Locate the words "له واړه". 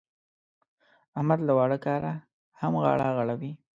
1.47-1.77